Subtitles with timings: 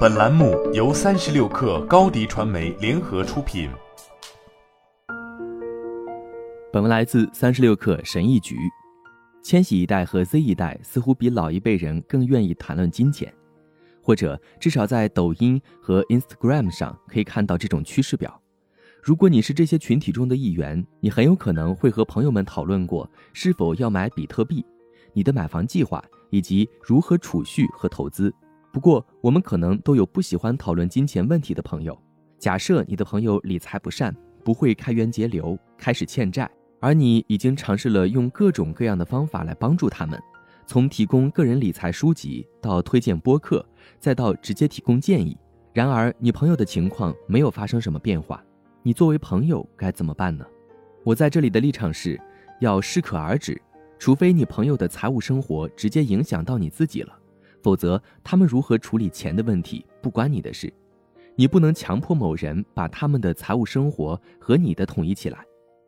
[0.00, 3.70] 本栏目由三十六氪高低传媒联合出品。
[6.70, 8.56] 本文来自三十六氪神译局。
[9.42, 13.32] 千禧一代和 Z 一代似乎比老一辈人更愿意谈论金钱，
[14.02, 18.38] 或者至少在抖音和 Instagram 上可以看到这种趋势表。
[19.02, 24.62] 如果你是这些群体中的一员，你很有可能会和朋友们讨论过是否要买比特币、
[25.14, 28.34] 你的买房计划以及如何储蓄和投资。
[28.72, 32.00] 不过，我们可能都有不喜欢讨论金钱问题的朋友。
[32.38, 36.48] 假设你的朋友理财不善，不会开源节流，开始欠债，
[36.78, 40.22] 而你已经尝试了用各种各样的方法来帮助他们，
[40.66, 43.64] 从提供个人理财书籍到推荐播客，
[43.98, 45.36] 再到直接提供建议。
[45.72, 48.42] 然而，你朋友的情况没有发生什么变化，
[48.82, 50.46] 你作为朋友该怎么办呢？
[51.04, 52.20] 我在这里的立场是，
[52.60, 53.60] 要适可而止，
[53.98, 57.19] 除非你朋友的财务生活直接影响到你自己了。
[57.62, 60.72] 否则，他们如何处理钱的问题不关你的事。
[61.36, 65.38] 你不能强迫某人把他们的财务生活和你的统一起来。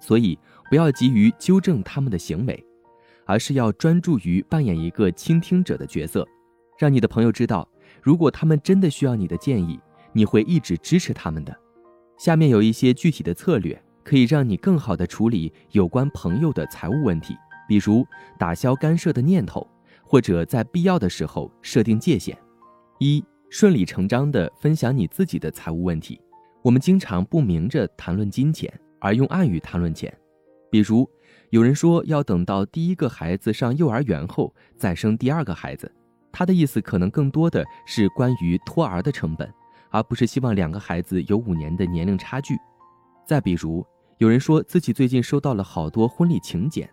[0.00, 2.64] 所以，不要急于纠正他们的行为，
[3.24, 6.26] 而是要专注于扮演一个倾听者的角色，
[6.78, 7.66] 让你的朋友知道，
[8.02, 9.80] 如果他们真的需要你的建议，
[10.12, 11.56] 你会一直支持他们的。
[12.18, 17.34] 下面有一些具体的策略，可以让你更好地处理有关朋友的财务问题，
[17.68, 18.06] 比如
[18.38, 19.66] 打消干涉的念头。
[20.06, 22.38] 或者在必要的时候设定界限。
[23.00, 26.20] 一、顺理成章地分享你自己的财务问题。
[26.62, 30.12] 我们经常不明着谈论金钱，而用暗语谈论钱。
[30.70, 31.08] 比如，
[31.50, 35.90] 有人说要等到第一个孩子上幼儿园后再生第二个孩子，
[36.32, 39.52] 他的意思可能更多的是关于托儿的成本，
[39.90, 42.56] 而不是希望两个孩子有五年的年龄差距。
[43.26, 43.84] 再比如，
[44.18, 46.88] 有人说自己最近收到了好多婚礼请柬。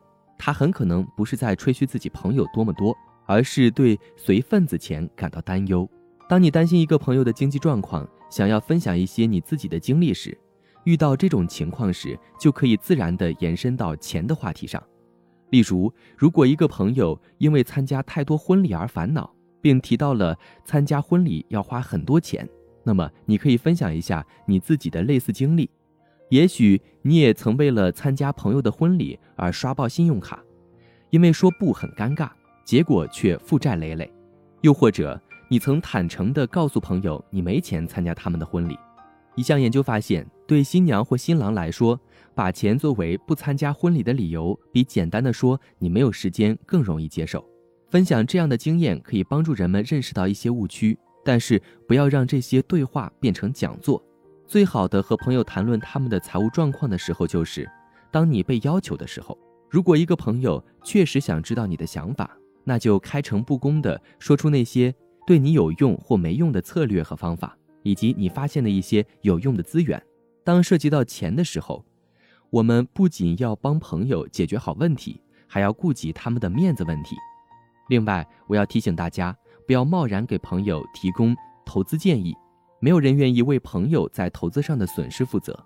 [0.45, 2.93] 他很可能不是在吹嘘自己朋友多么多，
[3.25, 5.89] 而是对随份子钱感到担忧。
[6.27, 10.37] 当你担心一个朋友的经济状况，想要分享一些你自己的经历时，
[10.83, 14.83] 遇到这种情况时，就可以自然地延伸到钱的话题上。
[15.51, 22.45] 例如，如果一个朋友因为参加太多婚礼而烦恼，并提到了参加婚礼要花很多钱，
[22.83, 25.69] 那么你可以分享一下你自己的类似经历。
[26.33, 30.43] 也许你也曾为了参加朋友的婚礼而刷爆信用卡，
[31.11, 32.27] 因为说不很尴尬，
[32.65, 34.07] 结果却负债累累；
[34.61, 38.75] 又或者你曾坦诚地告诉朋友你没钱参加他们的婚礼。
[39.35, 41.99] 一项研究发现，对新娘或新郎来说，
[42.33, 47.47] 把钱作为不参加婚礼的理由，比简单的说你没有时间更容易接受。
[47.91, 54.03] 分享这样的经验可以帮助人们认识到一些误区，但是不要让这些对话变成讲座。
[54.53, 57.67] 最好的和朋友谈论他们的财务状况的时候，就是
[58.11, 59.35] 当你被要求的时候。
[59.67, 64.93] 如果一个朋友确实想知道你的想法，那就开诚布公地说出那些
[65.25, 69.99] 对你有用或没用的策略和方法，以及你发现的一些有用的资源。
[70.43, 71.83] 当涉及到钱的时候，
[72.51, 77.15] 我们不仅要帮朋友解决好问题，还要顾及他们的面子问题。
[77.89, 79.35] 另外，我要提醒大家，
[79.65, 81.35] 不要贸然给朋友提供
[81.65, 82.35] 投资建议。
[82.83, 85.57] 没有人愿意为朋友在投资上的损失负责，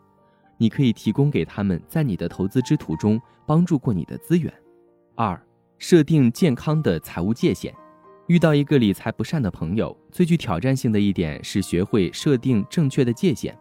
[0.55, 4.53] 你可以提供给他们在你的投资之途中帮助过你的资源。
[5.15, 5.41] 二、
[5.79, 7.73] 设定健康的财务界限。
[8.27, 13.57] 遇到一个理财不善的朋友，最具挑战性的一点是学会设定正确的界限。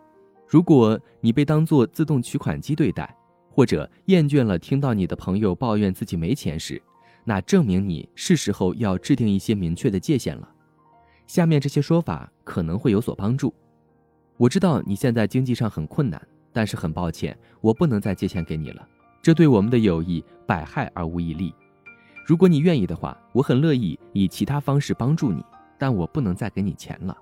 [0.46, 3.16] 如果你被当作自动取款机对待，
[3.48, 6.82] 或者厌倦了听到你的朋友抱怨自己没钱时，
[7.24, 10.46] 那证明你是时候要制定一些明确的界限了。
[11.26, 13.52] 下面这些说法可能会有所帮助。
[14.38, 16.20] 我知道你现在经济上很困难，
[16.52, 18.88] 但是很抱歉，我不能再借钱给你了。
[19.20, 21.52] 这对我们的友谊百害而无一利。
[22.24, 25.44] 如果你愿意的话，我很乐意以其他方式帮助你，
[25.76, 27.16] 但我不能再给你钱了。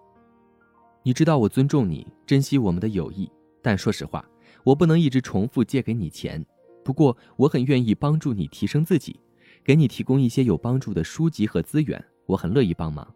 [1.02, 3.30] 你知道我尊重你，珍惜我们的友谊，
[3.62, 4.24] 但说实话，
[4.62, 6.44] 我不能一直重复借给你钱。
[6.84, 9.18] 不过，我很愿意帮助你提升自己，
[9.62, 13.06] 给你提供一些有帮助的书籍和资源，我很乐意帮忙。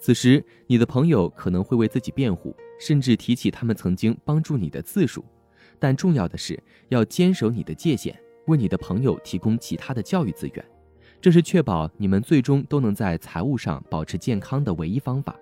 [0.00, 5.22] 此时，你的朋友可能会为自己辩护，甚至提起他们曾经帮助你的次数。
[5.78, 6.58] 但重要的是
[6.88, 10.64] 要坚守你的界限，为你的朋友提供其他的教育资源。
[11.20, 15.38] 这是确保你们最终都能在财务上保持健康的唯一方法。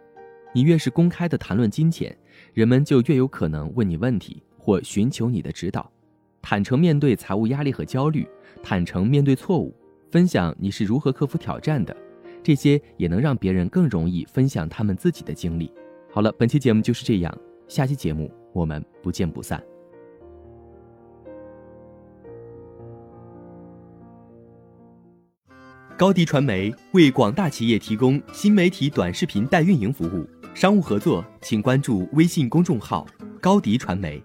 [0.52, 2.16] 你越是公开的谈论金钱，
[2.52, 5.88] 人们就越有可能问你问题或寻求你的指导。
[6.42, 8.26] 坦诚面对财务压力和焦虑，
[8.60, 9.72] 坦诚面对错误，
[10.10, 11.96] 分享你是如何克服挑战的。
[12.42, 15.72] 这些也能让别人更容易分享他们自己的经历。
[16.10, 17.36] 好了，本期节目就是这样，
[17.66, 19.62] 下期节目我们不见不散。
[25.96, 30.28] 高迪传媒为广大企业提供新媒体短视频代运营服务。
[30.54, 33.06] 商务合作请关注微信公众号
[33.40, 34.20] “高迪传媒”。